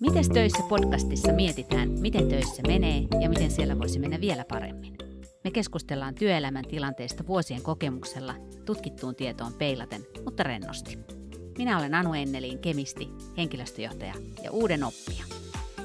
[0.00, 4.96] Miten töissä podcastissa mietitään, miten töissä menee ja miten siellä voisi mennä vielä paremmin.
[5.44, 8.34] Me keskustellaan työelämän tilanteesta vuosien kokemuksella,
[8.64, 10.98] tutkittuun tietoon peilaten, mutta rennosti.
[11.58, 15.24] Minä olen Anu Ennelin kemisti, henkilöstöjohtaja ja uuden oppija.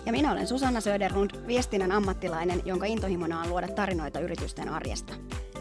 [0.06, 5.14] Ja minä olen Susanna Söderlund, viestinnän ammattilainen, jonka intohimona on luoda tarinoita yritysten arjesta.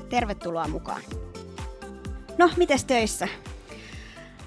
[0.08, 1.02] Tervetuloa mukaan.
[2.38, 3.28] No, mites töissä?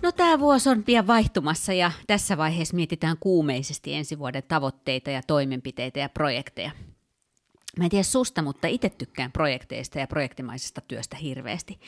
[0.01, 5.21] No tämä vuosi on pian vaihtumassa ja tässä vaiheessa mietitään kuumeisesti ensi vuoden tavoitteita ja
[5.27, 6.71] toimenpiteitä ja projekteja.
[7.77, 11.79] Mä en tiedä susta, mutta itse tykkään projekteista ja projektimaisesta työstä hirveästi,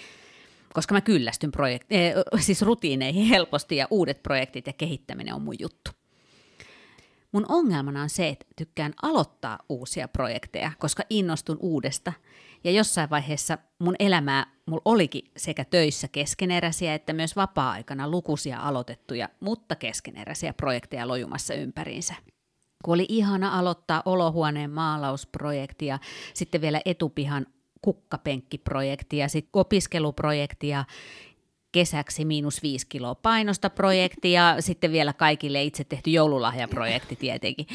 [0.73, 5.55] koska mä kyllästyn projek- eh, siis rutiineihin helposti ja uudet projektit ja kehittäminen on mun
[5.59, 5.91] juttu.
[7.31, 12.13] Mun ongelmana on se, että tykkään aloittaa uusia projekteja, koska innostun uudesta.
[12.63, 19.29] Ja jossain vaiheessa mun elämää mulla olikin sekä töissä keskeneräisiä että myös vapaa-aikana lukuisia aloitettuja,
[19.39, 22.15] mutta keskeneräisiä projekteja lojumassa ympäriinsä.
[22.83, 25.99] Kun oli ihana aloittaa olohuoneen maalausprojekti ja
[26.33, 27.45] sitten vielä etupihan
[27.81, 30.85] kukkapenkkiprojekti ja sitten opiskeluprojekti ja
[31.71, 37.67] kesäksi miinus viisi kiloa painosta projekti ja sitten vielä kaikille itse tehty joululahjaprojekti tietenkin.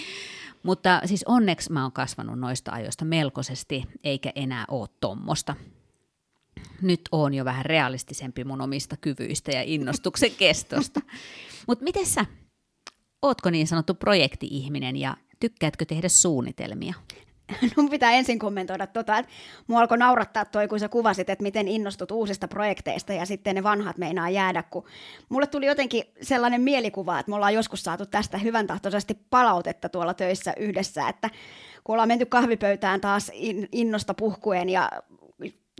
[0.62, 5.54] Mutta siis onneksi mä oon kasvanut noista ajoista melkoisesti, eikä enää ole tommosta.
[6.82, 11.00] Nyt on jo vähän realistisempi mun omista kyvyistä ja innostuksen kestosta.
[11.66, 12.26] Mutta miten sä?
[13.22, 16.94] Ootko niin sanottu projekti-ihminen ja tykkäätkö tehdä suunnitelmia?
[17.76, 19.32] Mun pitää ensin kommentoida tota, että
[19.66, 23.62] mua alkoi naurattaa toi, kun sä kuvasit, että miten innostut uusista projekteista ja sitten ne
[23.62, 24.84] vanhat meinaa jäädä, kun
[25.28, 30.14] mulle tuli jotenkin sellainen mielikuva, että me ollaan joskus saatu tästä hyvän tahtoisesti palautetta tuolla
[30.14, 31.30] töissä yhdessä, että
[31.84, 33.30] kun ollaan menty kahvipöytään taas
[33.72, 34.90] innosta puhkuen ja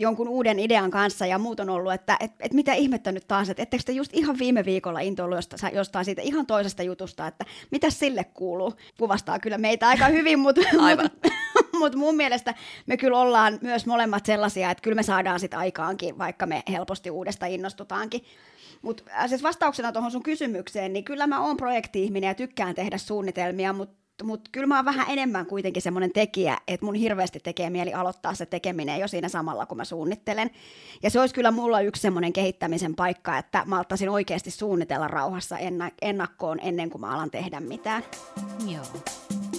[0.00, 3.50] jonkun uuden idean kanssa ja muut on ollut, että et, et mitä ihmettä nyt taas,
[3.50, 7.44] että ettekö te just ihan viime viikolla intoillut jostain, jostain siitä ihan toisesta jutusta, että
[7.70, 8.74] mitä sille kuuluu.
[8.98, 10.60] Kuvastaa kyllä meitä aika hyvin, mutta
[11.78, 12.54] mut mun mielestä
[12.86, 17.10] me kyllä ollaan myös molemmat sellaisia, että kyllä me saadaan sitä aikaankin, vaikka me helposti
[17.10, 18.24] uudesta innostutaankin.
[18.82, 22.98] Mutta äh, siis vastauksena tuohon sun kysymykseen, niin kyllä mä oon projekti-ihminen ja tykkään tehdä
[22.98, 27.70] suunnitelmia, mutta mutta kyllä mä oon vähän enemmän kuitenkin semmoinen tekijä, että mun hirveästi tekee
[27.70, 30.50] mieli aloittaa se tekeminen jo siinä samalla, kun mä suunnittelen.
[31.02, 35.56] Ja se olisi kyllä mulla yksi semmoinen kehittämisen paikka, että mä alttaisin oikeasti suunnitella rauhassa
[36.02, 38.04] ennakkoon ennen kuin mä alan tehdä mitään.
[38.66, 39.53] Joo.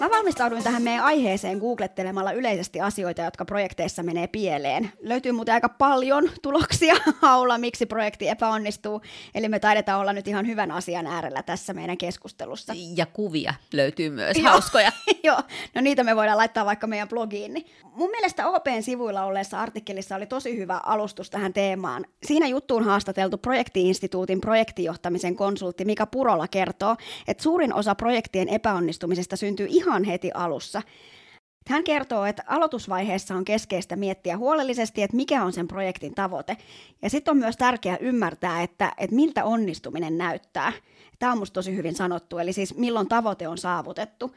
[0.00, 4.92] Mä valmistauduin tähän meidän aiheeseen googlettelemalla yleisesti asioita, jotka projekteissa menee pieleen.
[5.00, 9.02] Löytyy muuten aika paljon tuloksia haula, miksi projekti epäonnistuu,
[9.34, 12.72] eli me taidetaan olla nyt ihan hyvän asian äärellä tässä meidän keskustelussa.
[12.96, 14.92] Ja kuvia löytyy myös, hauskoja.
[15.24, 15.42] Joo,
[15.74, 17.54] no niitä me voidaan laittaa vaikka meidän blogiin.
[17.54, 22.04] Niin mun mielestä OPn sivuilla olleessa artikkelissa oli tosi hyvä alustus tähän teemaan.
[22.26, 26.96] Siinä juttuun haastateltu projektiinstituutin projektijohtamisen konsultti Mika Purola kertoo,
[27.28, 30.82] että suurin osa projektien epäonnistumisesta syntyy ihan ihan heti alussa.
[31.68, 36.56] Hän kertoo, että aloitusvaiheessa on keskeistä miettiä huolellisesti, että mikä on sen projektin tavoite.
[37.02, 40.72] Ja sitten on myös tärkeää ymmärtää, että, että miltä onnistuminen näyttää.
[41.18, 44.34] Tämä on minusta tosi hyvin sanottu, eli siis milloin tavoite on saavutettu.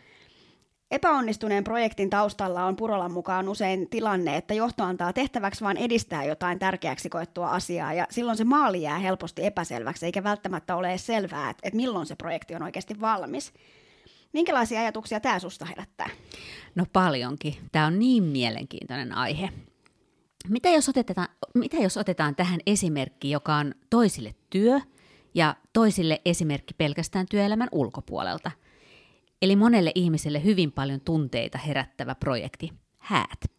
[0.91, 6.59] Epäonnistuneen projektin taustalla on Purolan mukaan usein tilanne, että johto antaa tehtäväksi vain edistää jotain
[6.59, 11.75] tärkeäksi koettua asiaa, ja silloin se maali jää helposti epäselväksi, eikä välttämättä ole selvää, että
[11.75, 13.53] milloin se projekti on oikeasti valmis.
[14.33, 16.09] Minkälaisia ajatuksia tämä susta herättää?
[16.75, 17.55] No paljonkin.
[17.71, 19.49] Tämä on niin mielenkiintoinen aihe.
[20.47, 24.79] Mitä jos, otetaan, mitä jos otetaan tähän esimerkki, joka on toisille työ
[25.35, 28.51] ja toisille esimerkki pelkästään työelämän ulkopuolelta?
[29.41, 33.58] Eli monelle ihmiselle hyvin paljon tunteita herättävä projekti, häät.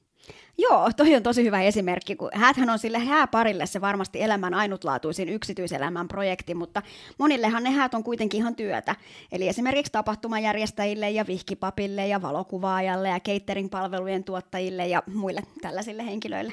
[0.58, 5.28] Joo, toi on tosi hyvä esimerkki, kun hääthän on sille hääparille se varmasti elämän ainutlaatuisin
[5.28, 6.82] yksityiselämän projekti, mutta
[7.18, 8.96] monillehan ne häät on kuitenkin ihan työtä.
[9.32, 16.52] Eli esimerkiksi tapahtumajärjestäjille ja vihkipapille ja valokuvaajalle ja catering-palvelujen tuottajille ja muille tällaisille henkilöille.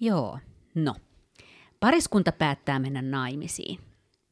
[0.00, 0.38] Joo,
[0.74, 0.94] no.
[1.80, 3.78] Pariskunta päättää mennä naimisiin.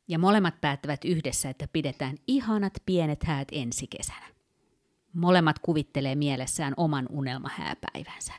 [0.09, 4.27] Ja molemmat päättävät yhdessä, että pidetään ihanat pienet häät ensi kesänä.
[5.13, 8.33] Molemmat kuvittelee mielessään oman unelmahääpäivänsä.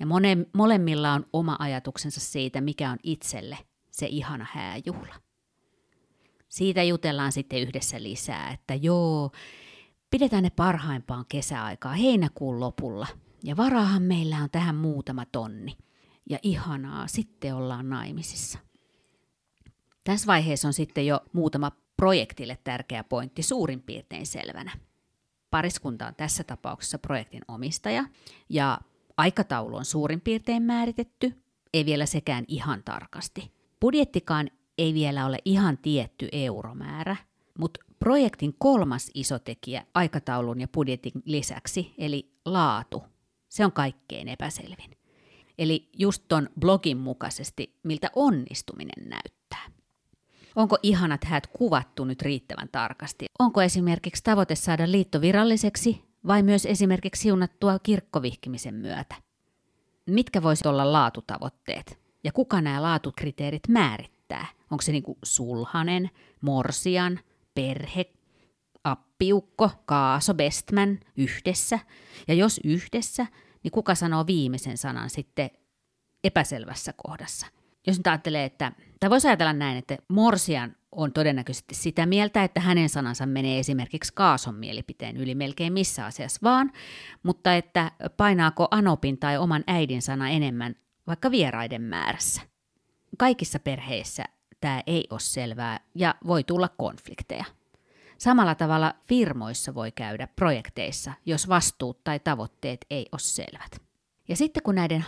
[0.00, 3.58] Ja mone, molemmilla on oma ajatuksensa siitä, mikä on itselle
[3.90, 5.14] se ihana hääjuhla.
[6.48, 9.30] Siitä jutellaan sitten yhdessä lisää, että joo,
[10.10, 13.06] pidetään ne parhaimpaan kesäaikaa heinäkuun lopulla.
[13.44, 15.76] Ja varahan meillä on tähän muutama tonni.
[16.30, 18.58] Ja ihanaa, sitten ollaan naimisissa.
[20.04, 24.72] Tässä vaiheessa on sitten jo muutama projektille tärkeä pointti suurin piirtein selvänä.
[25.50, 28.04] Pariskunta on tässä tapauksessa projektin omistaja
[28.48, 28.80] ja
[29.16, 31.42] Aikataulu on suurin piirtein määritetty,
[31.74, 33.52] ei vielä sekään ihan tarkasti.
[33.80, 37.16] Budjettikaan ei vielä ole ihan tietty euromäärä,
[37.58, 43.04] mutta projektin kolmas iso tekijä aikataulun ja budjetin lisäksi, eli laatu,
[43.48, 44.90] se on kaikkein epäselvin.
[45.58, 49.70] Eli just ton blogin mukaisesti, miltä onnistuminen näyttää.
[50.56, 53.26] Onko ihanat häät kuvattu nyt riittävän tarkasti?
[53.38, 59.14] Onko esimerkiksi tavoite saada liitto viralliseksi vai myös esimerkiksi siunattua kirkkovihkimisen myötä?
[60.06, 61.98] Mitkä voisi olla laatutavoitteet?
[62.24, 64.46] Ja kuka nämä laatukriteerit määrittää?
[64.70, 67.20] Onko se niinku sulhanen, morsian,
[67.54, 68.12] perhe,
[68.84, 71.78] appiukko, kaaso, bestman yhdessä?
[72.28, 73.26] Ja jos yhdessä,
[73.62, 75.50] niin kuka sanoo viimeisen sanan sitten
[76.24, 77.46] epäselvässä kohdassa?
[77.86, 82.60] Jos nyt ajattelee, että, tai voisi ajatella näin, että Morsian on todennäköisesti sitä mieltä, että
[82.60, 86.72] hänen sanansa menee esimerkiksi Kaason mielipiteen yli melkein missä asiassa vaan,
[87.22, 90.76] mutta että painaako Anopin tai oman äidin sana enemmän
[91.06, 92.42] vaikka vieraiden määrässä.
[93.18, 94.24] Kaikissa perheissä
[94.60, 97.44] tämä ei ole selvää ja voi tulla konflikteja.
[98.18, 103.82] Samalla tavalla firmoissa voi käydä projekteissa, jos vastuut tai tavoitteet ei ole selvät.
[104.28, 105.04] Ja sitten kun näiden,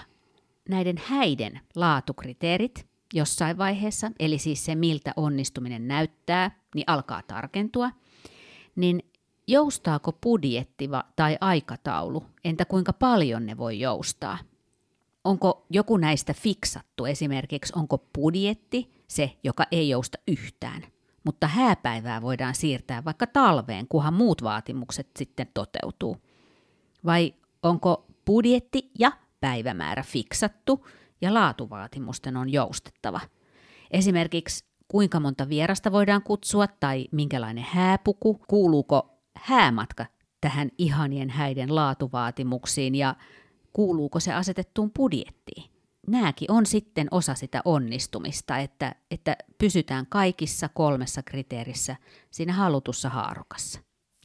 [0.69, 7.91] näiden häiden laatukriteerit jossain vaiheessa, eli siis se miltä onnistuminen näyttää, niin alkaa tarkentua,
[8.77, 9.03] niin
[9.47, 14.39] joustaako budjetti tai aikataulu, entä kuinka paljon ne voi joustaa?
[15.25, 20.83] Onko joku näistä fiksattu, esimerkiksi onko budjetti se, joka ei jousta yhtään–
[21.29, 26.17] mutta hääpäivää voidaan siirtää vaikka talveen, kunhan muut vaatimukset sitten toteutuu.
[27.05, 30.87] Vai onko budjetti ja päivämäärä fiksattu
[31.21, 33.21] ja laatuvaatimusten on joustettava?
[33.91, 40.07] Esimerkiksi kuinka monta vierasta voidaan kutsua tai minkälainen hääpuku, kuuluuko häämatka
[40.41, 43.17] tähän ihanien häiden laatuvaatimuksiin ja
[43.73, 45.79] kuuluuko se asetettuun budjettiin
[46.09, 51.97] nämäkin on sitten osa sitä onnistumista, että, että pysytään kaikissa kolmessa kriteerissä
[52.31, 53.81] siinä halutussa haarukassa.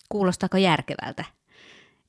[0.09, 1.25] Kuulostaako järkevältä?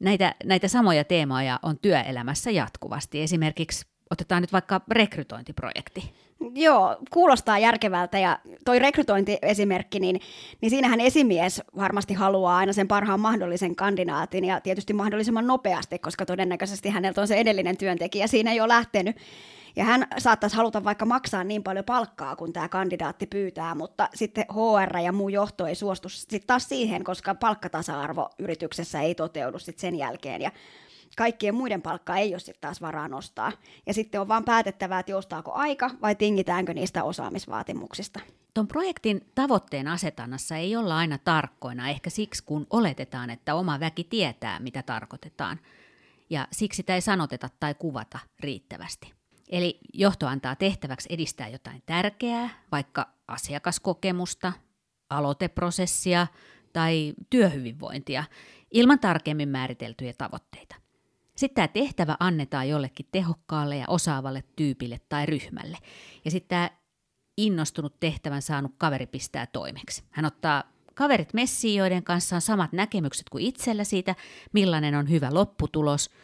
[0.00, 3.22] Näitä, näitä samoja teemoja on työelämässä jatkuvasti.
[3.22, 6.14] Esimerkiksi otetaan nyt vaikka rekrytointiprojekti.
[6.54, 10.20] Joo, kuulostaa järkevältä ja toi rekrytointiesimerkki, niin,
[10.60, 16.26] niin siinähän esimies varmasti haluaa aina sen parhaan mahdollisen kandidaatin ja tietysti mahdollisimman nopeasti, koska
[16.26, 19.16] todennäköisesti häneltä on se edellinen työntekijä siinä jo lähtenyt.
[19.76, 24.44] Ja hän saattaisi haluta vaikka maksaa niin paljon palkkaa, kun tämä kandidaatti pyytää, mutta sitten
[24.52, 29.80] HR ja muu johto ei suostu sitten taas siihen, koska palkkatasa-arvo yrityksessä ei toteudu sitten
[29.80, 30.42] sen jälkeen.
[30.42, 30.50] Ja
[31.16, 33.52] kaikkien muiden palkkaa ei ole sitten taas varaa nostaa.
[33.86, 38.20] Ja sitten on vaan päätettävää, että joustaako aika vai tingitäänkö niistä osaamisvaatimuksista.
[38.54, 44.04] Tuon projektin tavoitteen asetannassa ei olla aina tarkkoina, ehkä siksi kun oletetaan, että oma väki
[44.04, 45.60] tietää, mitä tarkoitetaan.
[46.30, 49.12] Ja siksi sitä ei sanoteta tai kuvata riittävästi.
[49.48, 54.52] Eli johto antaa tehtäväksi edistää jotain tärkeää, vaikka asiakaskokemusta,
[55.10, 56.26] aloiteprosessia
[56.72, 58.24] tai työhyvinvointia,
[58.70, 60.83] ilman tarkemmin määriteltyjä tavoitteita.
[61.36, 65.78] Sitten tämä tehtävä annetaan jollekin tehokkaalle ja osaavalle tyypille tai ryhmälle.
[66.24, 66.70] Ja sitten tämä
[67.36, 70.04] innostunut tehtävän saanut kaveri pistää toimeksi.
[70.10, 70.64] Hän ottaa
[70.94, 74.14] kaverit messiin, joiden kanssa on samat näkemykset kuin itsellä siitä,
[74.52, 76.10] millainen on hyvä lopputulos–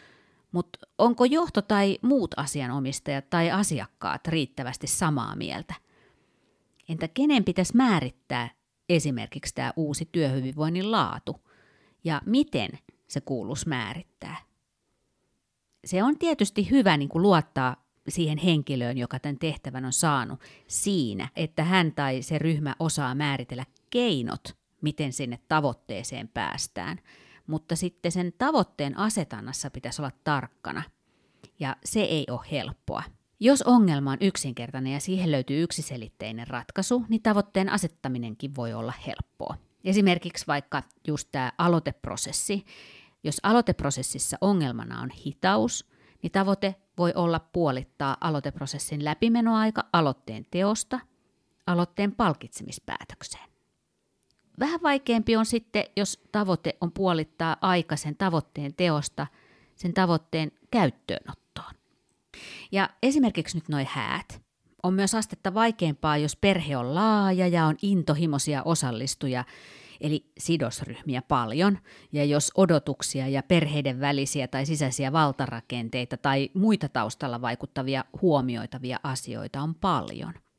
[0.52, 5.74] mutta onko johto tai muut asianomistajat tai asiakkaat riittävästi samaa mieltä?
[6.88, 8.50] Entä kenen pitäisi määrittää
[8.88, 11.40] esimerkiksi tämä uusi työhyvinvoinnin laatu?
[12.04, 12.70] Ja miten
[13.08, 14.36] se kuuluisi määrittää?
[15.84, 17.77] Se on tietysti hyvä niin kuin luottaa
[18.08, 23.65] siihen henkilöön, joka tämän tehtävän on saanut siinä, että hän tai se ryhmä osaa määritellä
[23.91, 27.01] keinot, miten sinne tavoitteeseen päästään–
[27.51, 30.82] mutta sitten sen tavoitteen asetannassa pitäisi olla tarkkana.
[31.60, 33.03] Ja se ei ole helppoa.
[33.41, 39.56] Jos ongelma on yksinkertainen ja siihen löytyy yksiselitteinen ratkaisu, niin tavoitteen asettaminenkin voi olla helppoa.
[39.84, 42.65] Esimerkiksi vaikka just tämä aloiteprosessi.
[43.24, 45.89] Jos aloiteprosessissa ongelmana on hitaus,
[46.22, 51.00] niin tavoite voi olla puolittaa aloiteprosessin läpimenoaika aloitteen teosta
[51.67, 53.50] aloitteen palkitsemispäätökseen.
[54.58, 59.27] Vähän vaikeampi on sitten, jos tavoite on puolittaa aika sen tavoitteen teosta
[59.77, 61.74] sen tavoitteen käyttöönottoon.
[62.72, 64.43] Ja esimerkiksi nyt noin häät.
[64.82, 69.44] On myös astetta vaikeampaa, jos perhe on laaja ja on intohimoisia osallistuja,
[70.00, 71.78] eli sidosryhmiä paljon,
[72.12, 79.62] ja jos odotuksia ja perheiden välisiä tai sisäisiä valtarakenteita tai muita taustalla vaikuttavia huomioitavia asioita
[79.62, 80.34] on paljon–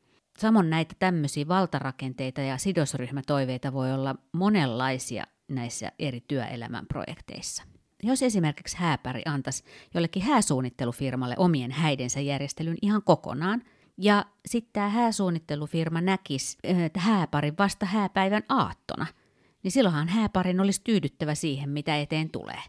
[0.42, 7.64] Samoin näitä tämmöisiä valtarakenteita ja sidosryhmätoiveita voi olla monenlaisia näissä eri työelämän projekteissa.
[8.04, 13.64] Jos esimerkiksi hääpäri antaisi jollekin hääsuunnittelufirmalle omien häidensä järjestelyn ihan kokonaan,
[13.98, 16.58] ja sitten tämä hääsuunnittelufirma näkisi
[16.98, 19.06] hääparin vasta hääpäivän aattona,
[19.64, 22.62] niin silloinhan hääparin olisi tyydyttävä siihen, mitä eteen tulee.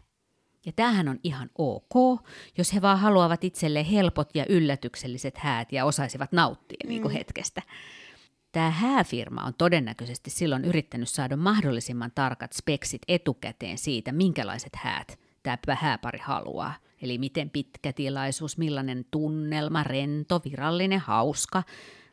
[0.65, 2.21] Ja tämähän on ihan ok,
[2.57, 6.89] jos he vaan haluavat itselleen helpot ja yllätykselliset häät ja osaisivat nauttia mm.
[6.89, 7.61] niin kuin hetkestä.
[8.51, 15.77] Tämä hääfirma on todennäköisesti silloin yrittänyt saada mahdollisimman tarkat speksit etukäteen siitä, minkälaiset häät tämä
[15.81, 16.73] hääpari haluaa.
[17.01, 21.63] Eli miten pitkä tilaisuus, millainen tunnelma, rento, virallinen, hauska,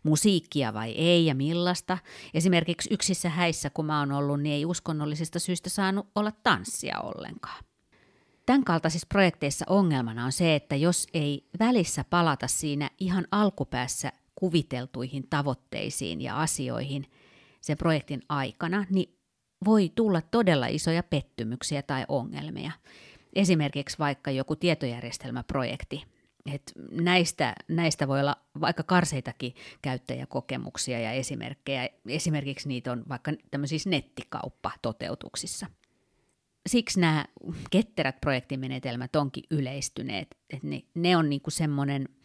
[0.02, 1.98] musiikkia vai ei ja millaista.
[2.34, 7.64] Esimerkiksi yksissä häissä, kun mä oon ollut, niin ei uskonnollisista syistä saanut olla tanssia ollenkaan.
[8.46, 15.26] Tämän kaltaisissa projekteissa ongelmana on se, että jos ei välissä palata siinä ihan alkupäässä kuviteltuihin
[15.30, 17.06] tavoitteisiin ja asioihin
[17.60, 19.14] sen projektin aikana, niin
[19.64, 22.72] voi tulla todella isoja pettymyksiä tai ongelmia.
[23.34, 26.04] Esimerkiksi vaikka joku tietojärjestelmäprojekti.
[26.54, 31.88] Et näistä, näistä voi olla vaikka karseitakin käyttäjäkokemuksia ja esimerkkejä.
[32.08, 35.66] Esimerkiksi niitä on vaikka tämmöisissä nettikauppatoteutuksissa.
[36.68, 37.24] Siksi nämä
[37.70, 40.36] ketterät projektimenetelmät onkin yleistyneet.
[40.50, 42.08] Et ne, ne on niinku semmoinen–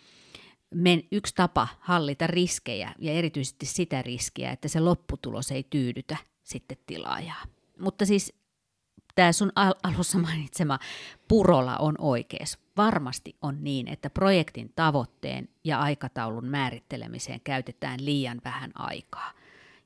[0.75, 6.77] men, yksi tapa hallita riskejä ja erityisesti sitä riskiä, että se lopputulos ei tyydytä sitten
[6.85, 7.43] tilaajaa.
[7.79, 8.33] Mutta siis
[9.15, 10.79] tämä sun al- alussa mainitsema
[11.27, 12.57] purola on oikeas.
[12.77, 19.31] Varmasti on niin, että projektin tavoitteen ja aikataulun määrittelemiseen käytetään liian vähän aikaa.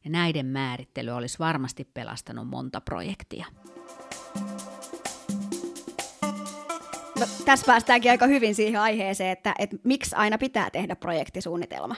[0.04, 3.46] Ja näiden määrittely olisi varmasti pelastanut monta projektia.
[7.20, 11.96] No, tässä päästäänkin aika hyvin siihen aiheeseen, että, että miksi aina pitää tehdä projektisuunnitelma.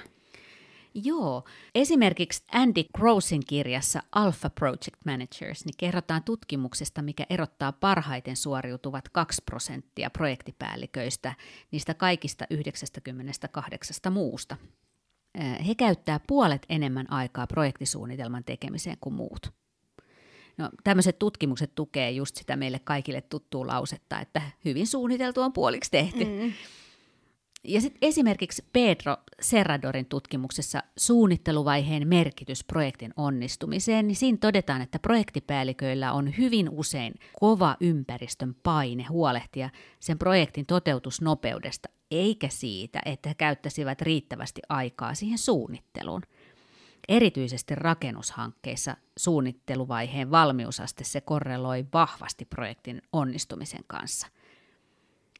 [0.93, 1.43] Joo.
[1.75, 9.41] Esimerkiksi Andy Grossin kirjassa Alpha Project Managers niin kerrotaan tutkimuksesta, mikä erottaa parhaiten suoriutuvat 2
[9.45, 11.35] prosenttia projektipäälliköistä
[11.71, 14.57] niistä kaikista 98 muusta.
[15.67, 19.53] He käyttää puolet enemmän aikaa projektisuunnitelman tekemiseen kuin muut.
[20.57, 25.91] No, tämmöiset tutkimukset tukee just sitä meille kaikille tuttua lausetta, että hyvin suunniteltu on puoliksi
[25.91, 26.25] tehty.
[26.25, 26.53] Mm.
[27.63, 36.13] Ja sitten esimerkiksi Pedro Serradorin tutkimuksessa suunnitteluvaiheen merkitys projektin onnistumiseen, niin siinä todetaan, että projektipäälliköillä
[36.13, 44.01] on hyvin usein kova ympäristön paine huolehtia sen projektin toteutusnopeudesta, eikä siitä, että he käyttäisivät
[44.01, 46.21] riittävästi aikaa siihen suunnitteluun–
[47.07, 54.27] Erityisesti rakennushankkeissa suunnitteluvaiheen valmiusaste se korreloi vahvasti projektin onnistumisen kanssa.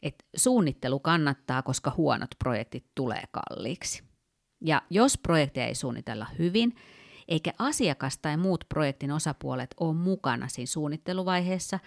[0.02, 4.04] Et suunnittelu kannattaa, koska huonot projektit tulee kalliiksi.
[4.62, 6.76] Ja jos projekteja ei suunnitella hyvin,
[7.28, 11.80] eikä asiakas tai muut projektin osapuolet ole mukana siinä suunnitteluvaiheessa,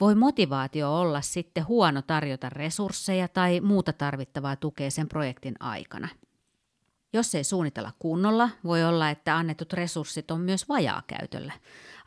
[0.00, 6.08] voi motivaatio olla sitten huono tarjota resursseja tai muuta tarvittavaa tukea sen projektin aikana–
[7.14, 11.52] jos ei suunnitella kunnolla, voi olla, että annetut resurssit on myös vajaa käytöllä.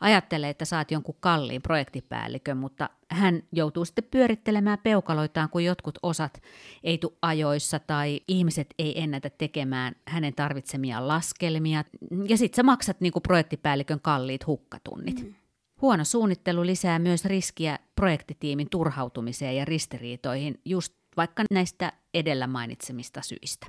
[0.00, 6.42] Ajattelee, että saat jonkun kalliin projektipäällikön, mutta hän joutuu sitten pyörittelemään peukaloitaan, kun jotkut osat
[6.84, 11.84] ei tule ajoissa tai ihmiset ei ennätä tekemään hänen tarvitsemia laskelmia.
[12.28, 15.24] Ja sitten sä maksat niin kuin projektipäällikön kalliit hukkatunnit.
[15.24, 15.34] Mm.
[15.82, 23.66] Huono suunnittelu lisää myös riskiä projektitiimin turhautumiseen ja ristiriitoihin just vaikka näistä edellä mainitsemista syistä.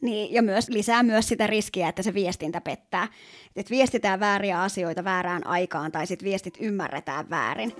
[0.00, 3.08] Niin, ja myös lisää myös sitä riskiä, että se viestintä pettää.
[3.56, 7.72] Että viestitään vääriä asioita väärään aikaan tai sitten viestit ymmärretään väärin.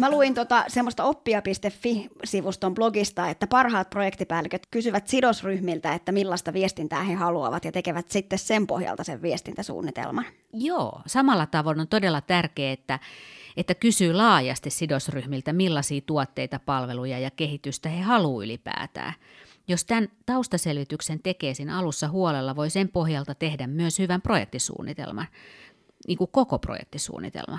[0.00, 7.14] Mä luin tota semmoista oppia.fi-sivuston blogista, että parhaat projektipäälliköt kysyvät sidosryhmiltä, että millaista viestintää he
[7.14, 10.24] haluavat ja tekevät sitten sen pohjalta sen viestintäsuunnitelman.
[10.52, 12.98] Joo, samalla tavoin on todella tärkeää, että
[13.56, 19.12] että kysyy laajasti sidosryhmiltä, millaisia tuotteita, palveluja ja kehitystä he haluavat ylipäätään.
[19.68, 25.26] Jos tämän taustaselvityksen tekee siinä alussa huolella, voi sen pohjalta tehdä myös hyvän projektisuunnitelman,
[26.06, 27.58] niin kuin koko projektisuunnitelma.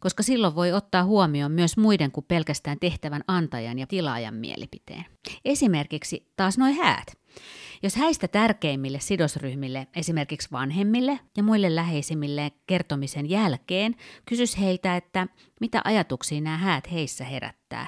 [0.00, 5.04] Koska silloin voi ottaa huomioon myös muiden kuin pelkästään tehtävän antajan ja tilaajan mielipiteen.
[5.44, 7.18] Esimerkiksi taas noin häät.
[7.82, 15.26] Jos häistä tärkeimmille sidosryhmille, esimerkiksi vanhemmille ja muille läheisimmille kertomisen jälkeen, kysys heiltä, että
[15.60, 17.86] mitä ajatuksia nämä häät heissä herättää.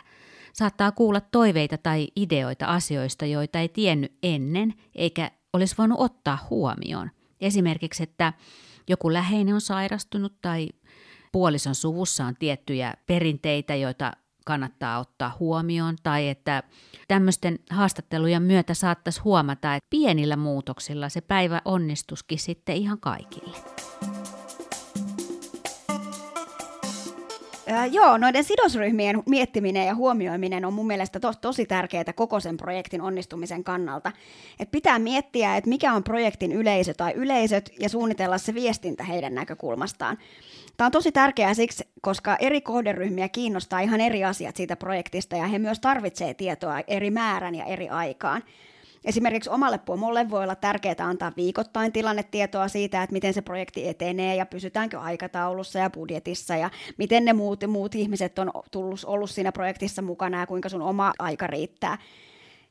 [0.53, 7.11] Saattaa kuulla toiveita tai ideoita asioista, joita ei tiennyt ennen eikä olisi voinut ottaa huomioon.
[7.41, 8.33] Esimerkiksi, että
[8.89, 10.69] joku läheinen on sairastunut tai
[11.33, 14.13] puolison suvussa on tiettyjä perinteitä, joita
[14.45, 16.63] kannattaa ottaa huomioon, tai että
[17.09, 23.57] tämmöisten haastattelujen myötä saattaisi huomata, että pienillä muutoksilla se päivä onnistuskin sitten ihan kaikille.
[27.71, 32.57] Äh, joo, noiden sidosryhmien miettiminen ja huomioiminen on mun mielestä to- tosi tärkeää koko sen
[32.57, 34.13] projektin onnistumisen kannalta.
[34.61, 39.35] Et pitää miettiä, että mikä on projektin yleisö tai yleisöt ja suunnitella se viestintä heidän
[39.35, 40.19] näkökulmastaan.
[40.77, 45.47] Tämä on tosi tärkeää siksi, koska eri kohderyhmiä kiinnostaa ihan eri asiat siitä projektista ja
[45.47, 48.43] he myös tarvitsevat tietoa eri määrän ja eri aikaan.
[49.05, 54.37] Esimerkiksi omalle pomolle voi olla tärkeää antaa viikoittain tilannetietoa siitä, että miten se projekti etenee
[54.37, 59.53] ja pysytäänkö aikataulussa ja budjetissa ja miten ne muut, muut ihmiset on tullut, ollut siinä
[59.53, 61.99] projektissa mukana ja kuinka sun oma aika riittää.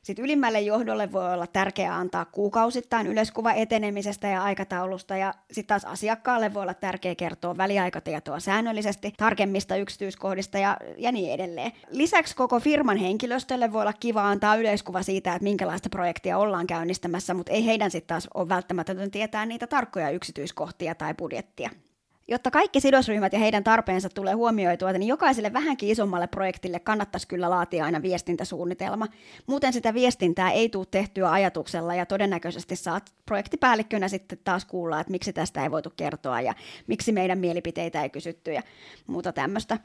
[0.02, 5.84] Sitten ylimmälle johdolle voi olla tärkeää antaa kuukausittain yleiskuva etenemisestä ja aikataulusta, ja sitten taas
[5.84, 11.72] asiakkaalle voi olla tärkeää kertoa väliaikatietoa säännöllisesti, tarkemmista yksityiskohdista ja, ja niin edelleen.
[11.90, 17.34] Lisäksi koko firman henkilöstölle voi olla kiva antaa yleiskuva siitä, että minkälaista projektia ollaan käynnistämässä,
[17.34, 21.70] mutta ei heidän sitten taas ole välttämätöntä tietää niitä tarkkoja yksityiskohtia tai budjettia.
[22.30, 27.50] Jotta kaikki sidosryhmät ja heidän tarpeensa tulee huomioitua, niin jokaiselle vähänkin isommalle projektille kannattaisi kyllä
[27.50, 29.06] laatia aina viestintäsuunnitelma.
[29.46, 35.10] Muuten sitä viestintää ei tule tehtyä ajatuksella ja todennäköisesti saat projektipäällikkönä sitten taas kuulla, että
[35.10, 36.54] miksi tästä ei voitu kertoa ja
[36.86, 38.62] miksi meidän mielipiteitä ei kysytty ja
[39.06, 39.78] muuta tämmöistä.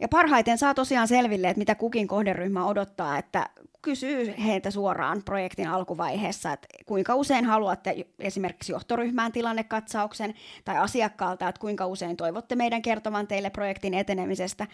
[0.00, 3.50] Ja parhaiten saa tosiaan selville, että mitä kukin kohderyhmä odottaa, että
[3.84, 11.60] kysyy heiltä suoraan projektin alkuvaiheessa, että kuinka usein haluatte esimerkiksi johtoryhmään tilannekatsauksen tai asiakkaalta, että
[11.60, 14.66] kuinka usein toivotte meidän kertovan teille projektin etenemisestä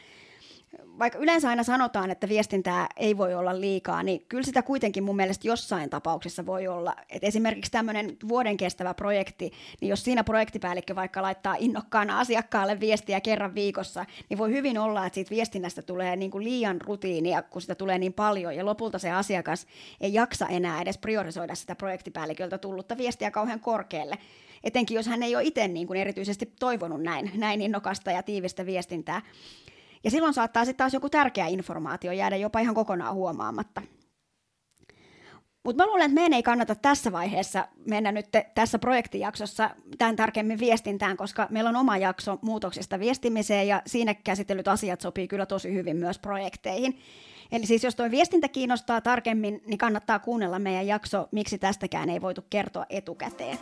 [0.98, 5.16] vaikka yleensä aina sanotaan, että viestintää ei voi olla liikaa, niin kyllä sitä kuitenkin mun
[5.16, 6.96] mielestä jossain tapauksessa voi olla.
[7.10, 13.20] Et esimerkiksi tämmöinen vuoden kestävä projekti, niin jos siinä projektipäällikkö vaikka laittaa innokkaana asiakkaalle viestiä
[13.20, 17.62] kerran viikossa, niin voi hyvin olla, että siitä viestinnästä tulee niin kuin liian rutiinia, kun
[17.62, 19.66] sitä tulee niin paljon, ja lopulta se asiakas
[20.00, 24.18] ei jaksa enää edes priorisoida sitä projektipäälliköltä tullutta viestiä kauhean korkealle
[24.64, 28.66] etenkin jos hän ei ole itse niin kuin erityisesti toivonut näin, näin innokasta ja tiivistä
[28.66, 29.22] viestintää.
[30.04, 33.82] Ja silloin saattaa sitten taas joku tärkeä informaatio jäädä jopa ihan kokonaan huomaamatta.
[35.64, 40.58] Mutta mä luulen, että meidän ei kannata tässä vaiheessa mennä nyt tässä projektijaksossa tämän tarkemmin
[40.58, 45.74] viestintään, koska meillä on oma jakso muutoksista viestimiseen ja siinä käsitellyt asiat sopii kyllä tosi
[45.74, 46.98] hyvin myös projekteihin.
[47.52, 52.20] Eli siis jos tuo viestintä kiinnostaa tarkemmin, niin kannattaa kuunnella meidän jakso, miksi tästäkään ei
[52.20, 53.58] voitu kertoa etukäteen.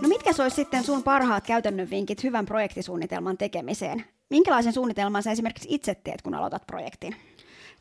[0.00, 4.04] No mitkä olisi sitten sun parhaat käytännön vinkit hyvän projektisuunnitelman tekemiseen?
[4.30, 7.16] Minkälaisen suunnitelman sä esimerkiksi itse teet, kun aloitat projektin?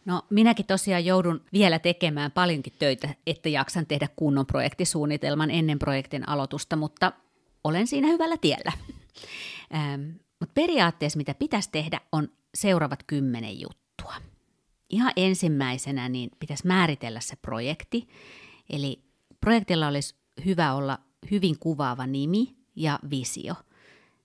[0.05, 6.29] No minäkin tosiaan joudun vielä tekemään paljonkin töitä, että jaksan tehdä kunnon projektisuunnitelman ennen projektin
[6.29, 7.11] aloitusta, mutta
[7.63, 8.71] olen siinä hyvällä tiellä.
[9.75, 10.01] Ähm,
[10.39, 14.15] mutta periaatteessa mitä pitäisi tehdä on seuraavat kymmenen juttua.
[14.89, 18.07] Ihan ensimmäisenä niin pitäisi määritellä se projekti,
[18.69, 19.03] eli
[19.41, 20.99] projektilla olisi hyvä olla
[21.31, 23.53] hyvin kuvaava nimi ja visio.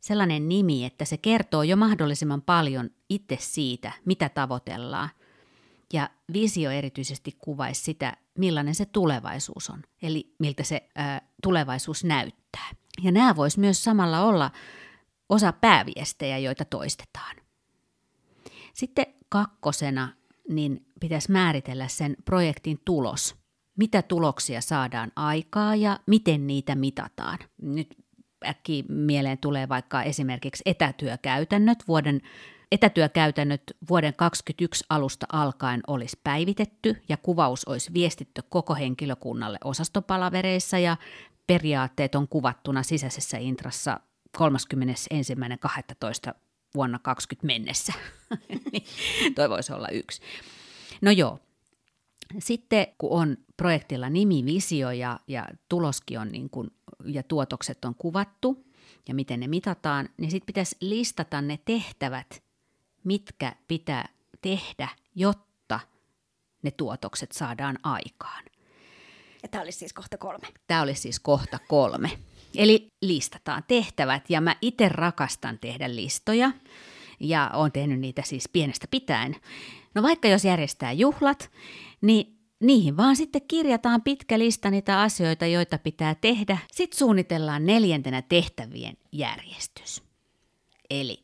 [0.01, 5.09] Sellainen nimi, että se kertoo jo mahdollisimman paljon itse siitä, mitä tavoitellaan.
[5.93, 12.71] Ja visio erityisesti kuvaisi sitä, millainen se tulevaisuus on, eli miltä se ää, tulevaisuus näyttää.
[13.03, 14.51] Ja nämä vois myös samalla olla
[15.29, 17.37] osa pääviestejä, joita toistetaan.
[18.75, 20.09] Sitten kakkosena
[20.49, 23.35] niin pitäisi määritellä sen projektin tulos–
[23.79, 27.39] mitä tuloksia saadaan aikaa ja miten niitä mitataan.
[27.63, 27.97] Nyt
[28.47, 31.79] äkki mieleen tulee vaikka esimerkiksi etätyökäytännöt.
[31.89, 32.21] Vuoden,
[32.73, 40.97] etätyökäytännöt vuoden 2021 alusta alkaen olisi päivitetty ja kuvaus olisi viestitty koko henkilökunnalle osastopalavereissa ja
[41.47, 44.01] periaatteet on kuvattuna sisäisessä intrassa
[44.39, 44.45] 31.12.
[46.75, 47.93] vuonna 2020 mennessä.
[48.73, 48.85] Niin,
[49.35, 50.23] toi voisi olla yksi.
[51.01, 51.39] No joo,
[52.39, 56.71] sitten kun on projektilla nimi, visio ja, ja tuloskin on niin kuin,
[57.05, 58.65] ja tuotokset on kuvattu
[59.09, 62.43] ja miten ne mitataan, niin sitten pitäisi listata ne tehtävät,
[63.05, 64.09] mitkä pitää
[64.43, 65.81] tehdä, jotta
[66.63, 68.45] ne tuotokset saadaan aikaan.
[69.43, 70.47] Ja tämä olisi siis kohta kolme.
[70.67, 72.11] Tämä olisi siis kohta kolme.
[72.55, 76.51] Eli listataan tehtävät ja mä itse rakastan tehdä listoja
[77.21, 79.37] ja olen tehnyt niitä siis pienestä pitäen.
[79.95, 81.51] No vaikka jos järjestää juhlat,
[82.01, 86.59] niin niihin vaan sitten kirjataan pitkä lista niitä asioita, joita pitää tehdä.
[86.73, 90.03] Sitten suunnitellaan neljäntenä tehtävien järjestys.
[90.91, 91.23] Eli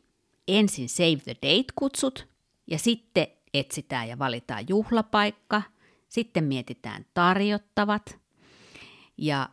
[0.49, 2.29] ensin save the date-kutsut
[2.67, 5.63] ja sitten etsitään ja valitaan juhlapaikka.
[6.09, 8.19] Sitten mietitään tarjottavat
[9.19, 9.49] ja,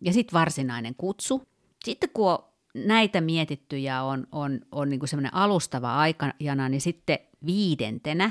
[0.00, 1.42] ja sitten varsinainen kutsu.
[1.84, 2.38] Sitten kun on
[2.74, 8.30] näitä mietittyjä on, on, on niin semmoinen alustava aikana, niin sitten viidentenä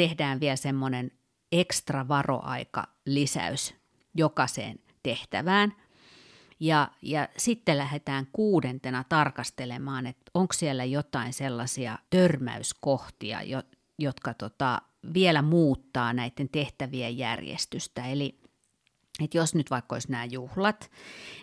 [0.00, 1.10] tehdään vielä semmoinen
[1.52, 3.74] ekstra varoaika lisäys
[4.14, 5.72] jokaiseen tehtävään.
[6.60, 13.62] Ja, ja sitten lähdetään kuudentena tarkastelemaan, että onko siellä jotain sellaisia törmäyskohtia, jo,
[13.98, 14.82] jotka tota,
[15.14, 18.06] vielä muuttaa näiden tehtävien järjestystä.
[18.06, 18.40] Eli
[19.24, 20.90] että jos nyt vaikka olisi nämä juhlat,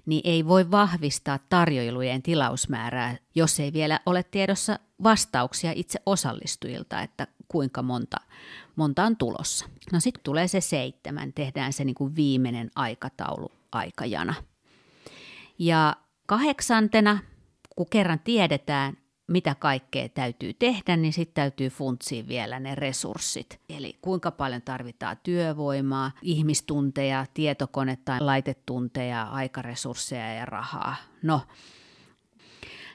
[0.06, 7.28] niin ei voi vahvistaa tarjoilujen tilausmäärää, jos ei vielä ole tiedossa vastauksia itse osallistujilta, että
[7.48, 8.18] kuinka monta,
[8.76, 9.66] monta on tulossa.
[9.92, 14.34] No sitten tulee se seitsemän, tehdään se niin kuin viimeinen aikataulu aikajana.
[15.60, 17.20] Ja kahdeksantena,
[17.76, 23.60] kun kerran tiedetään, mitä kaikkea täytyy tehdä, niin sitten täytyy funtsia vielä ne resurssit.
[23.70, 30.96] Eli kuinka paljon tarvitaan työvoimaa, ihmistunteja, tietokone- tai laitetunteja, aikaresursseja ja rahaa.
[31.24, 31.42] No,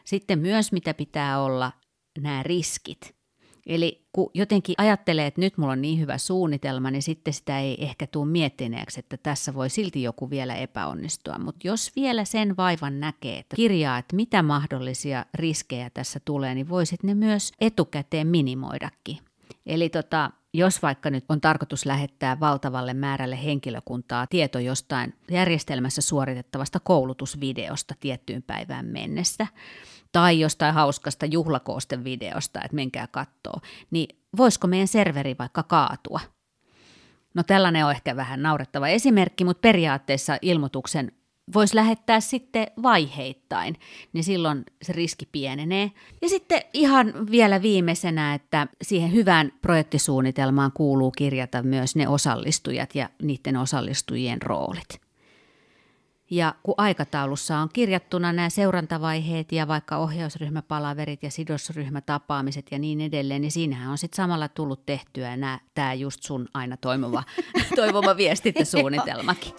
[0.05, 1.73] sitten myös mitä pitää olla
[2.21, 3.22] nämä riskit.
[3.67, 7.85] Eli kun jotenkin ajattelee, että nyt mulla on niin hyvä suunnitelma, niin sitten sitä ei
[7.85, 11.39] ehkä tule miettineeksi, että tässä voi silti joku vielä epäonnistua.
[11.39, 16.69] Mutta jos vielä sen vaivan näkee, että kirjaa, että mitä mahdollisia riskejä tässä tulee, niin
[16.69, 19.19] voisit ne myös etukäteen minimoidakin.
[19.67, 26.81] Eli tota, jos vaikka nyt on tarkoitus lähettää valtavalle määrälle henkilökuntaa tieto jostain järjestelmässä suoritettavasta
[26.81, 29.47] koulutusvideosta tiettyyn päivään mennessä,
[30.13, 36.21] tai jostain hauskasta juhlakoosten videosta, että menkää kattoo, niin voisiko meidän serveri vaikka kaatua?
[37.35, 41.13] No tällainen on ehkä vähän naurettava esimerkki, mutta periaatteessa ilmoituksen
[41.55, 43.77] voisi lähettää sitten vaiheittain,
[44.13, 45.93] niin silloin se riski pienenee.
[46.23, 53.09] Ja sitten ihan vielä viimeisenä, että siihen hyvään projektisuunnitelmaan kuuluu kirjata myös ne osallistujat ja
[53.23, 54.89] niiden osallistujien roolit.
[56.33, 63.41] Ja kun aikataulussa on kirjattuna nämä seurantavaiheet ja vaikka ohjausryhmäpalaverit ja sidosryhmätapaamiset ja niin edelleen,
[63.41, 67.23] niin siinähän on sitten samalla tullut tehtyä nämä, tämä just sun aina toivoma,
[67.77, 69.53] toivoma viestintäsuunnitelmakin.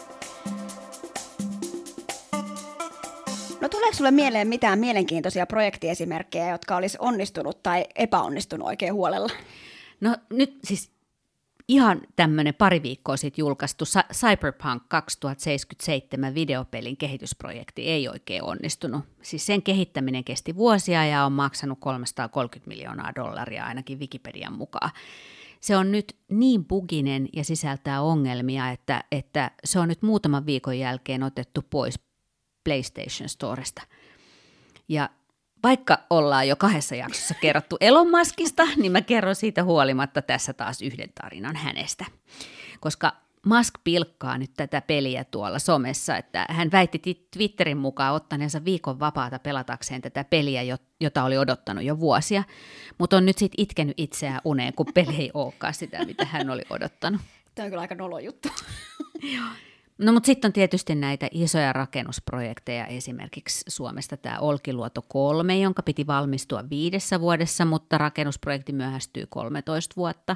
[3.61, 9.29] No tuleeko sulle mieleen mitään mielenkiintoisia projektiesimerkkejä, jotka olisi onnistunut tai epäonnistunut oikein huolella?
[10.01, 10.92] No nyt siis
[11.67, 19.03] ihan tämmöinen pari viikkoa sitten julkaistu Cyberpunk 2077 videopelin kehitysprojekti ei oikein onnistunut.
[19.21, 24.91] Siis sen kehittäminen kesti vuosia ja on maksanut 330 miljoonaa dollaria ainakin Wikipedian mukaan.
[25.59, 30.79] Se on nyt niin buginen ja sisältää ongelmia, että, että se on nyt muutaman viikon
[30.79, 31.99] jälkeen otettu pois
[32.63, 33.81] PlayStation Storesta.
[34.87, 35.09] Ja
[35.63, 40.81] vaikka ollaan jo kahdessa jaksossa kerrottu Elon Muskista, niin mä kerron siitä huolimatta tässä taas
[40.81, 42.05] yhden tarinan hänestä.
[42.79, 43.13] Koska
[43.45, 49.39] Musk pilkkaa nyt tätä peliä tuolla somessa, että hän väitti Twitterin mukaan ottaneensa viikon vapaata
[49.39, 52.43] pelatakseen tätä peliä, jota oli odottanut jo vuosia,
[52.97, 56.61] mutta on nyt sitten itkenyt itseään uneen, kun peli ei olekaan sitä, mitä hän oli
[56.69, 57.21] odottanut.
[57.55, 58.49] Tämä on kyllä aika nolo juttu.
[59.21, 59.45] Joo.
[59.97, 66.07] No mutta sitten on tietysti näitä isoja rakennusprojekteja, esimerkiksi Suomesta tämä Olkiluoto 3, jonka piti
[66.07, 70.35] valmistua viidessä vuodessa, mutta rakennusprojekti myöhästyy 13 vuotta.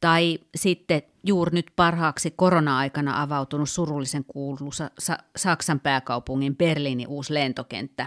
[0.00, 4.90] Tai sitten juuri nyt parhaaksi korona-aikana avautunut surullisen kuuluisa
[5.36, 8.06] Saksan pääkaupungin Berliinin uusi lentokenttä,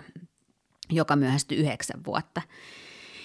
[0.91, 2.41] joka myöhästyi yhdeksän vuotta.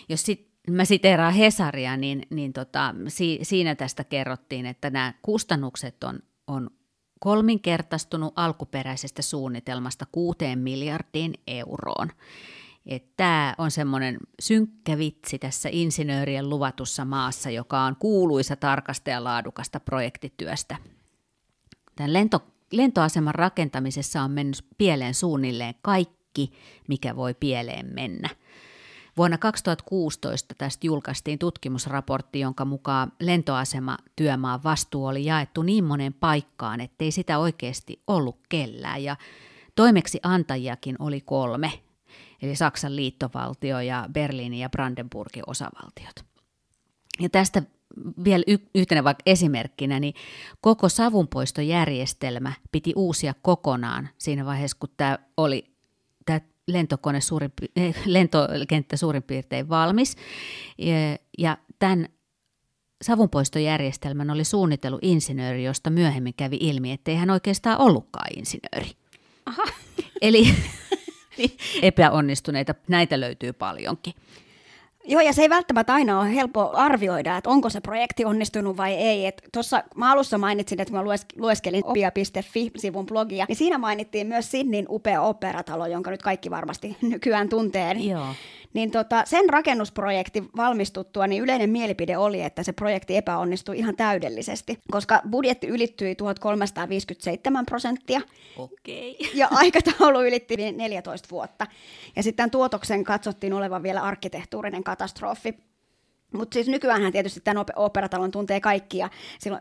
[0.09, 6.05] Jos sit, mä siteeraan Hesaria, niin, niin tota, si, siinä tästä kerrottiin, että nämä kustannukset
[6.05, 6.71] on, on
[7.21, 12.11] kolminkertaistunut alkuperäisestä suunnitelmasta kuuteen miljardiin euroon.
[13.17, 19.81] Tämä on semmoinen synkkä vitsi tässä insinöörien luvatussa maassa, joka on kuuluisa tarkasta ja laadukasta
[19.81, 20.77] projektityöstä.
[21.97, 26.53] Tämän lento, lentoaseman rakentamisessa on mennyt pieleen suunnilleen kaikki,
[26.89, 28.29] mikä voi pieleen mennä–
[29.17, 36.81] Vuonna 2016 tästä julkaistiin tutkimusraportti, jonka mukaan lentoasema työmaan vastuu oli jaettu niin monen paikkaan,
[36.81, 39.05] ettei sitä oikeasti ollut kellään.
[39.05, 39.17] Ja
[39.75, 41.73] toimeksi antajiakin oli kolme,
[42.43, 46.25] eli Saksan liittovaltio ja Berliinin ja Brandenburgin osavaltiot.
[47.21, 47.63] Ja tästä
[48.25, 48.45] vielä
[48.75, 50.15] yhtenä vaikka esimerkkinä, niin
[50.61, 55.65] koko savunpoistojärjestelmä piti uusia kokonaan siinä vaiheessa, kun tämä oli
[56.27, 56.41] tämä
[56.73, 60.17] lentokone suurin, eh, lentokenttä suurin piirtein valmis.
[61.39, 62.09] Ja tämän
[63.03, 68.91] savunpoistojärjestelmän oli suunnitellut insinööri, josta myöhemmin kävi ilmi, ettei hän oikeastaan ollutkaan insinööri.
[69.47, 69.65] Aha.
[70.23, 70.45] Eli
[71.83, 74.15] epäonnistuneita, näitä löytyy paljonkin.
[75.11, 78.95] Joo, ja se ei välttämättä aina ole helppo arvioida, että onko se projekti onnistunut vai
[78.95, 79.33] ei.
[79.53, 81.05] Tuossa mä alussa mainitsin, että mä
[81.37, 87.49] lueskelin opia.fi-sivun blogia, niin siinä mainittiin myös Sinnin upea operatalo, jonka nyt kaikki varmasti nykyään
[87.49, 87.95] tuntee.
[87.95, 88.27] Niin, Joo.
[88.73, 94.79] Niin tota, sen rakennusprojekti valmistuttua, niin yleinen mielipide oli, että se projekti epäonnistui ihan täydellisesti,
[94.91, 98.21] koska budjetti ylittyi 1357 prosenttia.
[98.57, 99.17] Okei.
[99.35, 101.67] Ja aikataulu ylitti 14 vuotta.
[102.17, 105.70] Ja sitten tuotoksen katsottiin olevan vielä arkkitehtuurinen katastrofi.
[106.33, 109.11] Mutta siis nykyään tietysti tämän operatalon tuntee kaikki ja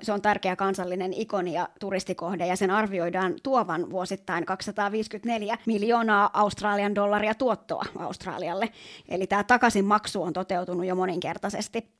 [0.01, 6.95] se on tärkeä kansallinen ikoni ja turistikohde ja sen arvioidaan tuovan vuosittain 254 miljoonaa Australian
[6.95, 8.69] dollaria tuottoa Australialle.
[9.09, 11.99] Eli tämä takaisinmaksu on toteutunut jo moninkertaisesti.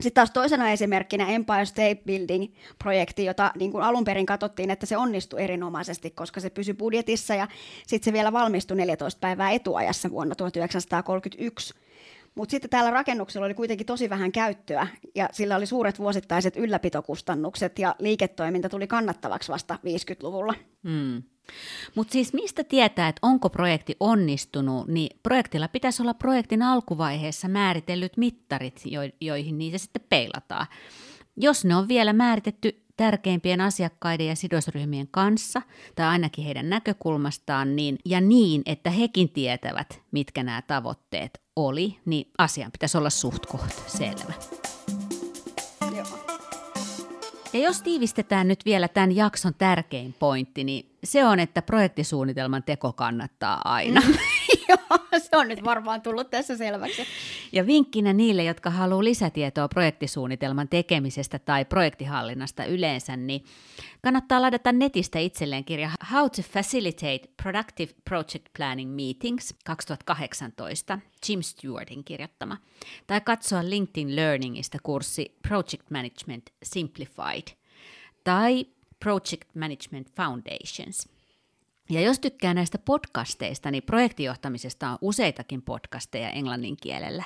[0.00, 4.96] Sitten taas toisena esimerkkinä Empire State Building-projekti, jota niin kuin alun perin katsottiin, että se
[4.96, 7.48] onnistui erinomaisesti, koska se pysyi budjetissa ja
[7.86, 11.74] sitten se vielä valmistui 14 päivää etuajassa vuonna 1931.
[12.38, 17.78] Mutta sitten täällä rakennuksella oli kuitenkin tosi vähän käyttöä ja sillä oli suuret vuosittaiset ylläpitokustannukset
[17.78, 20.54] ja liiketoiminta tuli kannattavaksi vasta 50-luvulla.
[20.88, 21.22] Hmm.
[21.94, 28.16] Mutta siis mistä tietää, että onko projekti onnistunut, niin projektilla pitäisi olla projektin alkuvaiheessa määritellyt
[28.16, 30.66] mittarit, jo- joihin niitä sitten peilataan.
[31.36, 35.62] Jos ne on vielä määritetty tärkeimpien asiakkaiden ja sidosryhmien kanssa,
[35.94, 42.30] tai ainakin heidän näkökulmastaan, niin, ja niin, että hekin tietävät, mitkä nämä tavoitteet oli, niin
[42.38, 44.32] asian pitäisi olla suht koht selvä.
[47.52, 52.92] Ja jos tiivistetään nyt vielä tämän jakson tärkein pointti, niin se on, että projektisuunnitelman teko
[52.92, 54.02] kannattaa aina.
[54.04, 54.16] Joo,
[55.30, 57.02] se on nyt varmaan tullut tässä selväksi.
[57.52, 63.44] Ja vinkkinä niille, jotka haluaa lisätietoa projektisuunnitelman tekemisestä tai projektihallinnasta yleensä, niin
[64.02, 72.04] kannattaa ladata netistä itselleen kirja How to Facilitate Productive Project Planning Meetings 2018, Jim Stewartin
[72.04, 72.56] kirjoittama,
[73.06, 77.48] tai katsoa LinkedIn Learningista kurssi Project Management Simplified,
[78.24, 78.66] tai
[79.00, 81.08] Project Management Foundations–
[81.90, 87.24] ja jos tykkää näistä podcasteista, niin projektijohtamisesta on useitakin podcasteja englannin kielellä.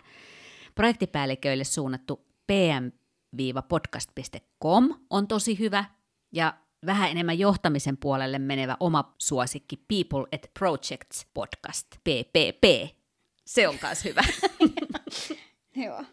[0.74, 5.84] Projektipäälliköille suunnattu pm-podcast.com on tosi hyvä
[6.32, 6.54] ja
[6.86, 12.64] vähän enemmän johtamisen puolelle menevä oma suosikki People at Projects podcast, PPP.
[13.46, 14.22] Se on myös hyvä.
[15.84, 16.04] Joo.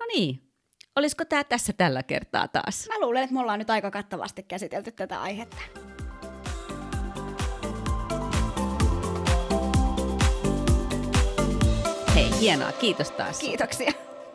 [0.00, 0.52] No niin,
[0.96, 2.88] olisiko tämä tässä tällä kertaa taas?
[2.88, 5.83] Mä luulen, että me ollaan nyt aika kattavasti käsitelty tätä aihetta.
[12.44, 12.72] Hienoa.
[12.72, 13.38] Kiitos taas.
[13.38, 13.92] Kiitoksia.